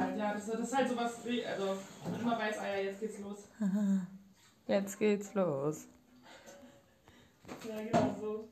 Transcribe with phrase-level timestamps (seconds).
[0.00, 0.34] halt, ja.
[0.34, 1.76] Das, das ist halt sowas, also
[2.10, 3.38] man immer weiß, ah ja, jetzt geht's los.
[4.66, 5.86] Jetzt geht's los.
[7.68, 8.48] Ja, genau so.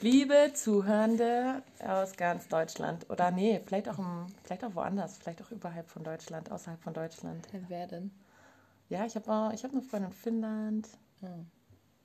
[0.00, 5.50] Liebe Zuhörende aus ganz Deutschland oder nee, vielleicht auch, im, vielleicht auch woanders, vielleicht auch
[5.52, 7.46] überhalb von Deutschland, außerhalb von Deutschland.
[7.68, 8.10] Wer denn?
[8.88, 10.88] Ja, ich habe ich hab eine Freundin in Finnland.
[11.22, 11.44] Oh.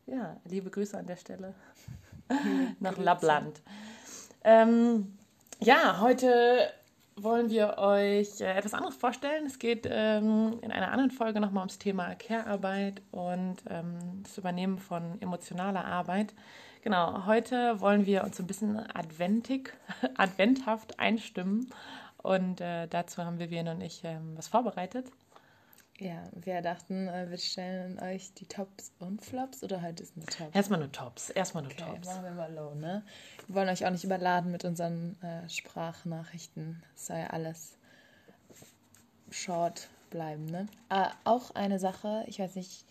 [0.05, 1.55] Ja, liebe Grüße an der Stelle
[2.79, 3.61] nach Lappland.
[4.43, 5.17] Ähm,
[5.59, 6.71] ja, heute
[7.15, 9.45] wollen wir euch äh, etwas anderes vorstellen.
[9.45, 14.77] Es geht ähm, in einer anderen Folge nochmal ums Thema Care-Arbeit und ähm, das Übernehmen
[14.77, 16.33] von emotionaler Arbeit.
[16.83, 19.73] Genau, heute wollen wir uns so ein bisschen adventig,
[20.15, 21.71] adventhaft einstimmen
[22.21, 25.07] und äh, dazu haben Vivian und ich ähm, was vorbereitet.
[25.99, 30.27] Ja, wir dachten, äh, wir stellen euch die Tops und Flops oder halt ist nur
[30.27, 30.53] Tops?
[30.53, 32.07] Erstmal nur Tops, erstmal nur Okay, Tops.
[32.07, 33.03] machen wir mal low, ne?
[33.47, 36.83] Wir wollen euch auch nicht überladen mit unseren äh, Sprachnachrichten.
[36.95, 37.77] Es soll ja alles
[39.31, 40.67] short bleiben, ne?
[40.89, 42.85] Ah, auch eine Sache, ich weiß nicht,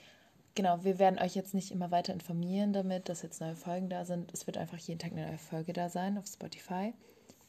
[0.56, 4.04] genau, wir werden euch jetzt nicht immer weiter informieren damit, dass jetzt neue Folgen da
[4.04, 4.32] sind.
[4.34, 6.92] Es wird einfach jeden Tag eine neue Folge da sein auf Spotify.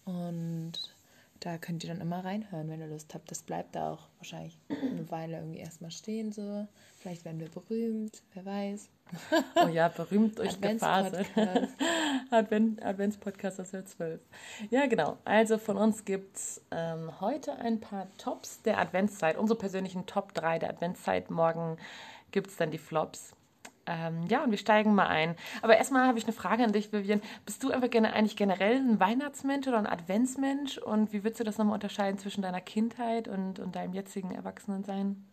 [0.06, 0.74] Und
[1.40, 3.30] da könnt ihr dann immer reinhören, wenn ihr Lust habt.
[3.32, 6.68] Das bleibt da auch wahrscheinlich eine Weile irgendwie erstmal stehen so.
[6.98, 8.90] Vielleicht werden wir berühmt, wer weiß.
[9.64, 10.50] Oh ja, berühmt durch.
[10.50, 11.70] Adventspodcast.
[12.32, 14.20] Advent, Adventspodcast aus der 12.
[14.70, 15.18] Ja, genau.
[15.24, 20.34] Also von uns gibt es ähm, heute ein paar Tops der Adventszeit, unsere persönlichen Top
[20.34, 21.32] 3 der Adventszeit.
[21.32, 21.78] Morgen
[22.32, 23.37] gibt es dann die Flops.
[23.88, 25.36] Ähm, ja, und wir steigen mal ein.
[25.62, 27.22] Aber erstmal habe ich eine Frage an dich, Vivian.
[27.46, 30.78] Bist du einfach gerne, eigentlich generell ein Weihnachtsmensch oder ein Adventsmensch?
[30.78, 35.26] Und wie würdest du das nochmal unterscheiden zwischen deiner Kindheit und, und deinem jetzigen Erwachsenensein?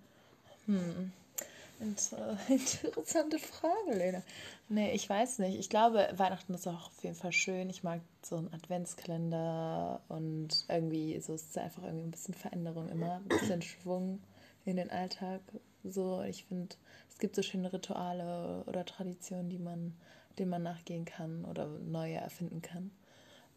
[1.80, 4.22] Inter interessante Frage, Lena.
[4.68, 5.58] Nee, ich weiß nicht.
[5.58, 7.68] Ich glaube, Weihnachten ist auch auf jeden Fall schön.
[7.68, 12.88] Ich mag so einen Adventskalender und irgendwie so ist es einfach irgendwie ein bisschen Veränderung
[12.88, 14.20] immer, ein bisschen Schwung
[14.64, 15.40] in den Alltag.
[15.84, 16.74] So, ich finde,
[17.10, 19.94] es gibt so schöne Rituale oder Traditionen, die man,
[20.38, 22.90] denen man nachgehen kann oder neue erfinden kann.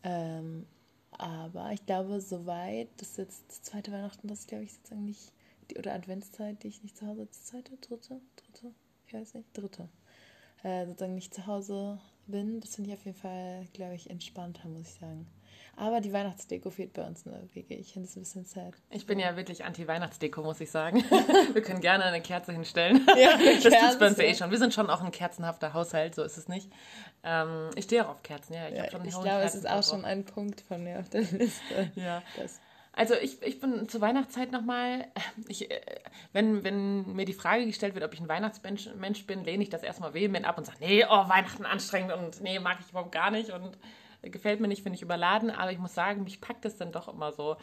[0.04, 0.66] Ähm,
[1.12, 5.32] aber ich glaube, soweit, das ist jetzt das zweite Weihnachten, das glaube ich sozusagen nicht,
[5.72, 8.74] die, oder Adventszeit, die ich nicht zu Hause, das zweite, dritte, dritte,
[9.08, 9.90] ich weiß nicht, dritte,
[10.64, 12.60] äh, sozusagen nicht zu Hause bin.
[12.60, 15.28] Das finde ich auf jeden Fall, glaube ich, entspannter, muss ich sagen.
[15.76, 17.76] Aber die Weihnachtsdeko fehlt bei uns in der WG.
[17.76, 18.74] Ich finde es ein bisschen sad.
[18.90, 21.04] Ich bin ja wirklich anti-Weihnachtsdeko, muss ich sagen.
[21.54, 23.06] Wir können gerne eine Kerze hinstellen.
[23.18, 24.52] Ja, das tut's bei uns ja eh schon.
[24.52, 26.72] Wir sind schon auch ein kerzenhafter Haushalt, so ist es nicht.
[27.24, 28.68] Ähm, ich stehe auch auf Kerzen, ja.
[28.70, 31.92] Ich, Ja, ich glaube, es ist auch schon ein Punkt von mir auf der Liste.
[31.96, 32.22] Ja.
[32.38, 32.60] Das,
[32.94, 35.06] Also ich, ich bin zur Weihnachtszeit nochmal,
[35.48, 35.80] ich, äh,
[36.34, 39.70] wenn, wenn mir die Frage gestellt wird, ob ich ein Weihnachtsmensch Mensch bin, lehne ich
[39.70, 43.12] das erstmal vehement ab und sage, nee, oh, Weihnachten anstrengend und nee, mag ich überhaupt
[43.12, 43.78] gar nicht und
[44.30, 47.08] gefällt mir nicht, finde ich überladen, aber ich muss sagen, mich packt es dann doch
[47.08, 47.58] immer so.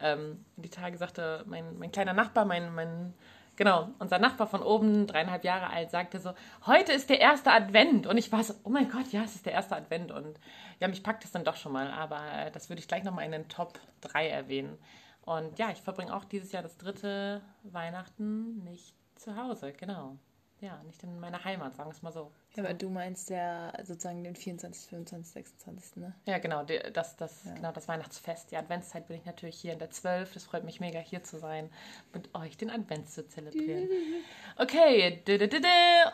[0.00, 3.14] Ähm, die Tage sagte mein, mein kleiner Nachbar, mein, mein,
[3.56, 6.32] genau, unser Nachbar von oben, dreieinhalb Jahre alt, sagte so,
[6.66, 9.46] heute ist der erste Advent und ich war so, oh mein Gott, ja, es ist
[9.46, 10.40] der erste Advent und
[10.78, 13.26] ja, mich packt es dann doch schon mal, aber äh, das würde ich gleich nochmal
[13.26, 14.78] in den Top 3 erwähnen.
[15.22, 20.16] Und ja, ich verbringe auch dieses Jahr das dritte Weihnachten nicht zu Hause, genau.
[20.60, 22.32] Ja, nicht in meiner Heimat, sagen wir es mal so.
[22.56, 26.14] Ja, aber du meinst ja sozusagen den 24., 25., 26., ne?
[26.26, 27.54] Ja, genau, das, das, Ja.
[27.54, 28.50] genau, das Weihnachtsfest.
[28.50, 30.34] Die Adventszeit bin ich natürlich hier in der 12.
[30.34, 31.70] Das freut mich mega, hier zu sein,
[32.12, 33.88] mit euch den Advent zu zelebrieren.
[34.56, 35.22] Okay,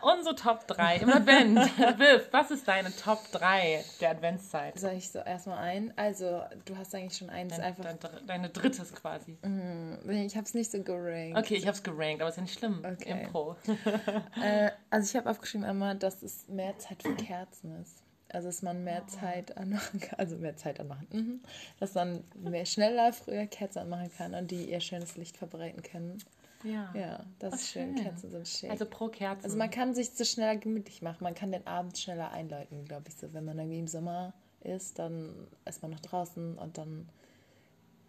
[0.03, 1.57] unsere Top 3 im Advent.
[1.99, 4.79] Viv, was ist deine Top 3 der Adventszeit?
[4.79, 5.91] Soll ich so erstmal ein?
[5.97, 7.83] Also, du hast eigentlich schon eins Dein, einfach.
[7.83, 9.37] dein, deine drittes quasi.
[9.41, 11.37] Nee, Ich habe es nicht so gerankt.
[11.37, 12.83] Okay, ich habe es gerankt, aber ist ja nicht schlimm.
[12.85, 13.23] Okay.
[13.23, 13.57] Impro.
[14.41, 18.03] Äh, also, ich habe aufgeschrieben einmal, dass es mehr Zeit für Kerzen ist.
[18.29, 20.19] Also, dass man mehr Zeit anmachen kann.
[20.19, 21.07] Also, mehr Zeit anmachen.
[21.11, 21.41] Mhm.
[21.79, 26.17] Dass man mehr schneller, früher Kerzen anmachen kann und die ihr schönes Licht verbreiten können.
[26.63, 26.93] Ja.
[26.93, 27.95] Ja, das Ach, ist schön.
[27.95, 28.03] schön.
[28.03, 28.71] Kerzen sind schön.
[28.71, 29.45] Also pro Kerzen.
[29.45, 31.23] Also man kann sich so schneller gemütlich machen.
[31.23, 33.15] Man kann den Abend schneller einläuten, glaube ich.
[33.15, 37.07] So, wenn man irgendwie im Sommer ist, dann ist man noch draußen und dann,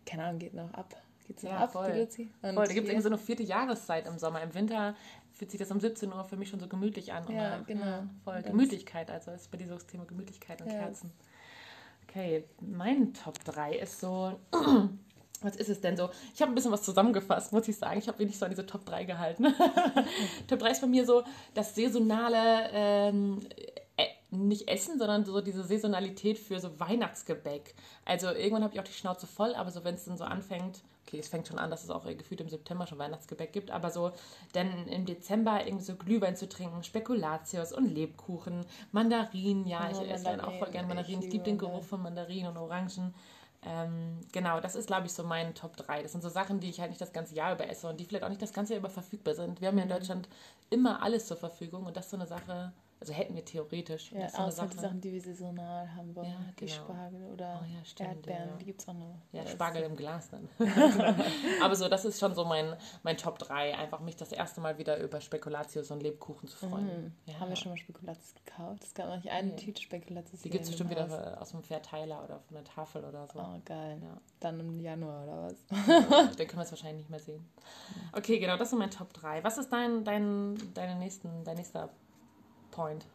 [0.07, 1.01] keine Ahnung, geht noch ab.
[1.29, 1.93] Geht's Ja, ab, voll.
[1.93, 2.31] die Luzi?
[2.43, 4.43] Und Voll, da gibt es irgendwie so eine vierte Jahreszeit im Sommer.
[4.43, 4.95] Im Winter
[5.35, 7.25] fühlt sich das um 17 Uhr für mich schon so gemütlich an.
[7.31, 8.03] Ja, Oder- genau.
[8.25, 10.79] voll, Und Gemütlichkeit, also ist bei dir so das Thema Gemütlichkeit und Ja.
[10.81, 11.13] Kerzen.
[12.09, 14.39] Okay, mein Top 3 ist so.
[15.41, 16.11] Was ist es denn so?
[16.35, 18.01] Ich habe ein bisschen was zusammengefasst, muss ich sagen.
[18.01, 19.45] Ich habe wenig so an diese Top 3 gehalten.
[20.49, 21.23] Top 3 ist bei mir so
[21.55, 23.39] das saisonale, ähm,
[23.97, 27.77] äh, nicht Essen, sondern so diese Saisonalität für so Weihnachtsgebäck.
[28.05, 30.81] Also irgendwann habe ich auch die Schnauze voll, aber so wenn es dann so anfängt,
[31.09, 33.91] okay, es fängt schon an, dass es auch gefühlt im September schon Weihnachtsgebäck gibt, aber
[33.91, 34.13] so
[34.53, 40.25] dann im Dezember irgendwie so Glühwein zu trinken, Spekulatius und Lebkuchen, Mandarinen, ja, ich esse
[40.25, 41.23] dann auch voll gerne Mandarinen.
[41.23, 43.15] Ich liebe den Geruch von Mandarinen und Orangen.
[43.63, 46.03] Ähm, genau, das ist, glaube ich, so mein Top 3.
[46.03, 48.05] Das sind so Sachen, die ich halt nicht das ganze Jahr über esse und die
[48.05, 49.61] vielleicht auch nicht das ganze Jahr über verfügbar sind.
[49.61, 50.29] Wir haben ja in Deutschland
[50.71, 54.13] immer alles zur Verfügung und das ist so eine Sache, also hätten wir theoretisch.
[54.13, 56.29] Ja, ist so außer die Sachen, die wir saisonal haben wollen.
[56.29, 56.77] Ja, Die genau.
[56.85, 58.57] Spargel oder Oh ja, stimmt, Erdbeeren, ja.
[58.57, 59.15] die gibt es auch noch.
[59.33, 60.49] Ja, Das- Spargel im Glas dann.
[61.63, 63.77] Aber so, das ist schon so mein, mein Top 3.
[63.77, 67.15] Einfach mich das erste Mal wieder über Spekulatius und Lebkuchen zu freuen.
[67.27, 67.35] Ja.
[67.35, 67.41] Mhm.
[67.41, 68.83] Haben wir schon mal Spekulatius gekauft?
[68.85, 69.57] Es gab noch nicht eine Nee.
[69.57, 70.43] Tüte Spekulatius.
[70.43, 73.39] Die gibt es bestimmt wieder aus dem Verteiler oder von der Tafel oder so.
[73.39, 73.99] Oh, geil.
[74.03, 74.17] Ja.
[74.41, 75.57] Dann im Januar oder was?
[75.69, 77.47] Dann können wir es wahrscheinlich nicht mehr sehen.
[78.13, 79.45] Okay, genau, das sind mein Top 3.
[79.45, 81.89] Was ist dein, dein, deine nächsten, dein nächster
[82.79, 83.07] Point?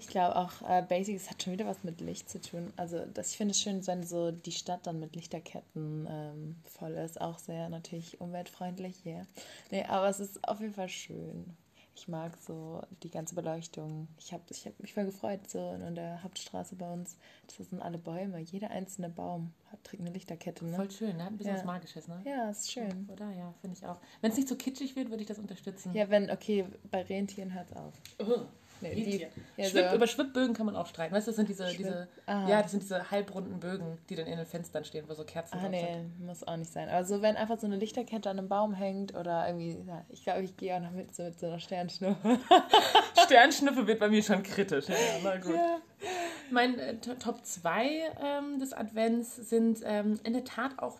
[0.00, 2.72] Ich glaube auch, äh, Basics hat schon wieder was mit Licht zu tun.
[2.76, 6.92] Also das, ich finde es schön, wenn so die Stadt dann mit Lichterketten ähm, voll
[6.92, 7.20] ist.
[7.20, 9.12] Auch sehr natürlich umweltfreundlich, ja.
[9.12, 9.26] Yeah.
[9.70, 11.56] Nee, aber es ist auf jeden Fall schön.
[11.94, 14.08] Ich mag so die ganze Beleuchtung.
[14.18, 17.16] Ich habe ich hab mich voll gefreut, so in der Hauptstraße bei uns.
[17.56, 18.38] Das sind alle Bäume.
[18.40, 20.76] Jeder einzelne Baum hat, trägt eine Lichterkette, ne?
[20.76, 21.28] Voll schön, ne?
[21.28, 21.58] Ein bisschen Ja.
[21.60, 22.20] was Magisches, ne?
[22.26, 23.08] Ja, ist schön.
[23.10, 23.30] Oder?
[23.30, 23.98] Ja, finde ich auch.
[24.20, 25.94] Wenn es nicht so kitschig wird, würde ich das unterstützen.
[25.94, 27.94] Ja, wenn, okay, bei Rentieren hört auf.
[28.18, 28.42] Oh.
[28.80, 29.28] Nee, Rentier.
[29.56, 31.14] ja, Schwipp, so- Über Schwibbögen kann man auch streiten.
[31.14, 32.48] Weißt du, das sind diese, diese, Ah.
[32.48, 35.56] ja, das sind diese halbrunden Bögen, die dann in den Fenstern stehen, wo so Kerzen
[35.58, 36.26] Ah, drauf nee, sind.
[36.26, 36.88] muss auch nicht sein.
[36.88, 40.22] Aber so, wenn einfach so eine Lichterkette an einem Baum hängt oder irgendwie, ja, ich
[40.24, 42.38] glaube, ich gehe auch noch mit so, mit so einer Sternschnuppe.
[43.24, 44.88] Sternschnüffel wird bei mir schon kritisch.
[44.88, 45.54] Ja, na gut.
[45.54, 45.78] Ja.
[46.50, 47.86] Mein äh, To- Top 2
[48.22, 50.98] ähm, des Advents sind ähm, in der Tat auch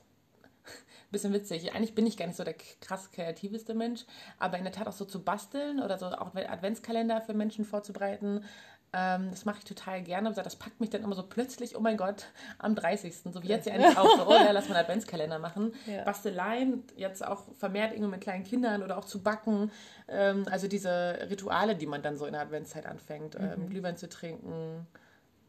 [1.10, 1.74] bisschen witzig.
[1.74, 4.04] Eigentlich bin ich gar nicht so der krass kreativeste Mensch,
[4.38, 8.44] aber in der Tat auch so zu basteln oder so auch Adventskalender für Menschen vorzubereiten.
[8.92, 10.30] Ähm, das mache ich total gerne.
[10.30, 12.26] Aber Das packt mich dann immer so plötzlich, oh mein Gott,
[12.58, 13.14] am 30.
[13.32, 15.74] So wie jetzt ja endlich auch so, oh ja, lass mal einen Adventskalender machen.
[15.86, 16.04] Ja.
[16.04, 19.70] Basteleien, jetzt auch vermehrt irgendwie mit kleinen Kindern oder auch zu backen.
[20.08, 23.36] Ähm, also diese Rituale, die man dann so in der Adventszeit anfängt.
[23.36, 24.86] Ähm, Glühwein zu trinken,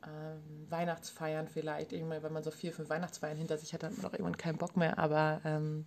[0.07, 1.91] ähm, Weihnachtsfeiern vielleicht.
[1.93, 4.37] Irgendwann, wenn man so vier, fünf Weihnachtsfeiern hinter sich hat, dann hat man auch irgendwann
[4.37, 4.97] keinen Bock mehr.
[4.97, 5.85] Aber ähm,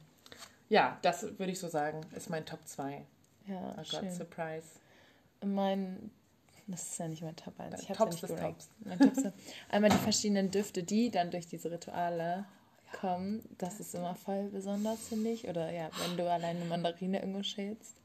[0.69, 3.05] ja, das würde ich so sagen, ist mein Top 2.
[3.47, 4.11] Ja, Oh Gott, schön.
[4.13, 4.67] Surprise.
[5.45, 6.11] Mein,
[6.67, 7.71] das ist ja nicht mein Top 1.
[7.71, 8.41] Dein Ich Tops ja nicht.
[8.41, 8.71] Tops.
[8.85, 9.23] Mein Tops
[9.71, 12.45] einmal die verschiedenen Düfte, die dann durch diese Rituale
[13.01, 13.43] kommen.
[13.59, 15.49] Das ist immer voll besonders, finde ich.
[15.49, 17.97] Oder ja, wenn du alleine eine Mandarine irgendwo schälst.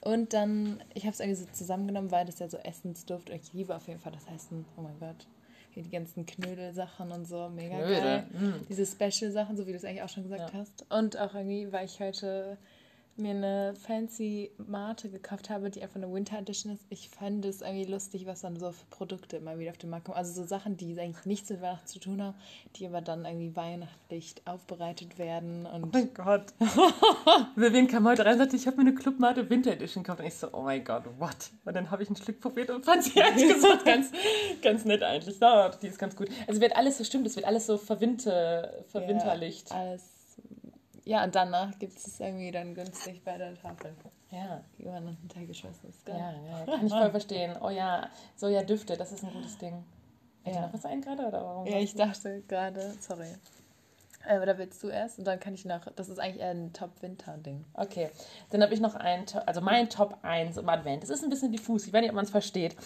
[0.00, 3.52] Und dann, ich habe es irgendwie so zusammengenommen, weil das ja so Essensduft und ich
[3.52, 4.64] liebe auf jeden Fall das Essen.
[4.76, 5.26] Oh mein Gott.
[5.74, 8.26] Die ganzen Knödelsachen und so, mega Knödel, geil.
[8.32, 8.66] mm.
[8.68, 10.58] Diese Special-Sachen, so wie du es eigentlich auch schon gesagt Ja.
[10.60, 10.84] hast.
[10.90, 12.58] Und auch irgendwie, weil ich heute
[13.16, 16.82] mir eine fancy Mate gekauft habe, die einfach eine Winter Edition ist.
[16.88, 20.06] Ich fand es irgendwie lustig, was dann so für Produkte immer wieder auf den Markt
[20.06, 20.16] kommen.
[20.16, 22.34] Also so Sachen, die eigentlich nichts mit Weihnachten zu tun haben,
[22.76, 25.66] die aber dann irgendwie weihnachtlich aufbereitet werden.
[25.66, 26.46] Und Oh mein Gott.
[27.56, 30.20] Vivian kam heute rein und sagte, ich habe mir eine Clubmate Winter Edition gekauft.
[30.20, 31.50] Und ich so, oh mein Gott, what?
[31.64, 34.10] Und dann habe ich ein Stück probiert und fand sie ehrlich gesagt ganz,
[34.62, 35.38] ganz nett eigentlich.
[35.38, 36.28] Ja, die ist ganz gut.
[36.46, 39.70] Also wird alles so stimmt, es wird alles so verwinter, verwinterlicht.
[39.70, 40.02] Ja, alles.
[41.04, 43.94] Ja, und danach gibt es irgendwie dann günstig bei der Tafel.
[44.30, 46.06] Ja, Die man dann hintergeschmissen ist.
[46.06, 46.40] ja, Geil.
[46.48, 47.56] ja, kann ich voll verstehen.
[47.60, 49.84] Oh ja, Sojadüfte, das ist ein gutes Ding.
[50.46, 50.60] Dir Ja.
[50.62, 51.26] noch was ein gerade?
[51.26, 51.66] Oder warum?
[51.66, 53.26] Ja, ich dachte gerade, sorry.
[54.24, 55.18] Äh, oder willst du erst?
[55.18, 57.64] Und dann kann ich noch, das ist eigentlich eher ein Top-Winter-Ding.
[57.74, 58.08] Okay,
[58.50, 61.02] dann habe ich noch ein, also mein Top 1 im Advent.
[61.02, 62.76] Das ist ein bisschen diffus, ich weiß nicht, ob man es versteht.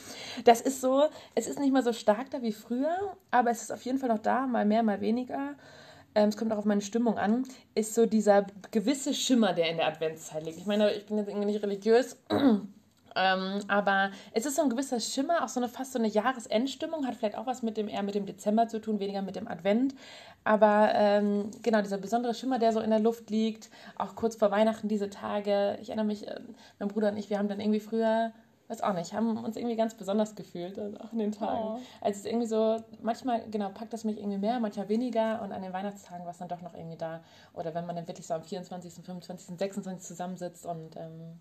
[0.44, 1.04] Das ist so,
[1.34, 4.08] es ist nicht mehr so stark da wie früher, aber es ist auf jeden Fall
[4.08, 5.54] noch da, mal mehr, mal weniger.
[6.16, 9.76] Ähm, es kommt auch auf meine Stimmung an, ist so dieser gewisse Schimmer, der in
[9.76, 10.56] der Adventszeit liegt.
[10.56, 14.98] Ich meine, ich bin jetzt irgendwie nicht religiös, ähm, aber es ist so ein gewisser
[14.98, 18.02] Schimmer, auch so eine fast so eine Jahresendstimmung, hat vielleicht auch was mit dem eher
[18.02, 19.94] mit dem Dezember zu tun, weniger mit dem Advent.
[20.42, 24.50] Aber ähm, genau, dieser besondere Schimmer, der so in der Luft liegt, auch kurz vor
[24.50, 25.76] Weihnachten diese Tage.
[25.82, 26.40] Ich erinnere mich, äh,
[26.78, 28.32] mein Bruder und ich, wir haben dann irgendwie früher,
[28.68, 31.62] weiß auch nicht, haben uns irgendwie ganz besonders gefühlt, also auch in den Tagen.
[31.62, 31.80] Oh.
[32.00, 35.52] Also es ist irgendwie so, manchmal, genau, packt das mich irgendwie mehr, manchmal weniger und
[35.52, 37.22] an den Weihnachtstagen war es dann doch noch irgendwie da.
[37.52, 40.06] Oder wenn man dann wirklich so am 24., 25., 26.
[40.06, 41.40] zusammensitzt und ähm,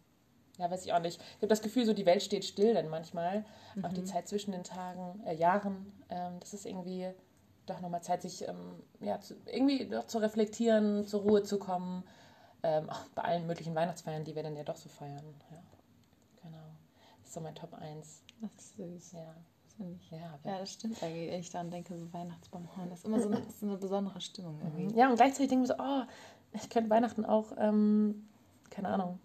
[0.58, 1.20] ja, weiß ich auch nicht.
[1.20, 3.44] Ich habe das Gefühl, so die Welt steht still dann manchmal.
[3.84, 5.92] Auch die Zeit zwischen den Tagen, äh, Jahren.
[6.10, 7.10] Ähm, das ist irgendwie
[7.66, 12.04] doch nochmal Zeit, sich ähm, ja, zu, irgendwie doch zu reflektieren, zur Ruhe zu kommen.
[12.64, 15.36] Ähm, auch bei allen möglichen Weihnachtsfeiern, die wir dann ja doch so feiern.
[15.52, 15.58] Ja,
[16.42, 16.64] genau.
[17.26, 18.22] Das ist so mein Top 1.
[18.42, 19.12] Das ist süß.
[19.14, 19.36] Ja,
[19.80, 20.12] ich.
[20.12, 21.32] ja, Ja, das stimmt eigentlich.
[21.32, 24.60] Wenn ich daran denke, so Weihnachtsbaumhorn, das ist immer so eine, ist eine besondere Stimmung
[24.64, 24.96] irgendwie.
[24.98, 26.04] Ja, und gleichzeitig denken wir so, oh,
[26.54, 28.28] ich könnte Weihnachten auch, ähm,
[28.70, 29.20] keine Ahnung,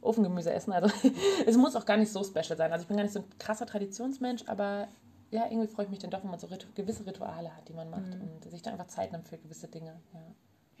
[0.00, 0.72] Ofengemüse essen.
[0.72, 0.90] Also
[1.46, 2.72] es muss auch gar nicht so special sein.
[2.72, 4.88] Also ich bin gar nicht so ein krasser Traditionsmensch, aber
[5.30, 7.72] ja, irgendwie freue ich mich dann doch, wenn man so ritu gewisse Rituale hat, die
[7.72, 10.00] man macht und sich da einfach Zeit nimmt für gewisse Dinge.
[10.12, 10.20] Ja.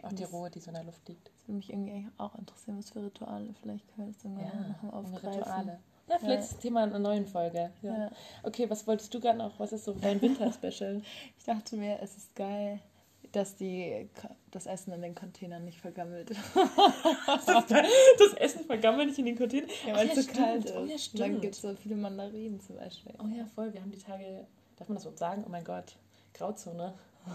[0.08, 1.28] Auch die Das- Ruhe, die so in der Luft liegt.
[1.28, 3.54] Das würde mich irgendwie auch interessieren, was für Rituale.
[3.60, 5.28] Vielleicht wir das irgendwann Ja, noch mal aufgreifen.
[5.40, 5.78] Rituale.
[6.10, 6.44] Ja, vielleicht Ja.
[6.44, 7.70] ist das Thema einer neuen Folge.
[7.82, 7.96] Ja.
[7.96, 8.10] Ja.
[8.42, 9.58] Okay, was wolltest du gerade noch?
[9.58, 11.00] Was ist so dein Winter-Special?
[11.38, 12.80] Ich dachte mir, es ist geil.
[13.32, 14.08] dass die,
[14.50, 16.30] das Essen in den Containern nicht vergammelt.
[17.26, 19.66] das Essen vergammelt nicht in den Container.
[19.86, 20.74] Ja, weil Ach es so kalt ist.
[20.76, 21.20] Oh ja, stimmt.
[21.22, 23.12] dann gibt es so viele Mandarinen zum Beispiel.
[23.22, 23.72] Oh ja, voll.
[23.72, 25.44] Wir haben die Tage, darf man das überhaupt sagen?
[25.46, 25.96] Oh mein Gott,
[26.34, 26.94] Grauzone.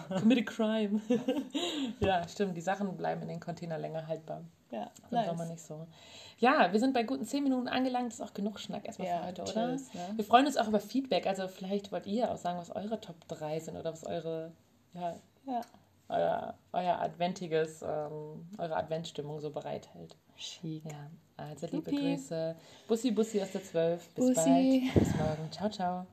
[0.10, 1.00] Commit a crime.
[2.00, 2.58] ja, stimmt.
[2.58, 4.42] Die Sachen bleiben in den Container länger haltbar.
[4.72, 5.88] Ja, Im Sommer nicht so.
[6.40, 8.08] Ja, wir sind bei guten 10 Minuten angelangt.
[8.12, 9.52] Das ist auch genug Schnack erstmal Ja, für heute, oder?
[9.78, 10.00] tschüss, ne?
[10.16, 11.28] Wir freuen uns auch über Feedback.
[11.28, 14.52] Also vielleicht wollt ihr auch sagen, was eure Top 3 sind oder was eure,
[14.94, 15.62] ja, Ja.
[16.10, 20.16] euer, euer adventiges, ähm, eure Adventsstimmung so bereithält.
[20.36, 20.84] Chic.
[20.84, 21.92] Ja, also liebe.
[21.92, 22.56] Grüße.
[22.88, 24.10] Bussi, Bussi aus der 12.
[24.10, 24.36] Bis Bussi.
[24.94, 24.94] bald.
[25.06, 25.52] Bis morgen.
[25.52, 26.04] Ciao, ciao.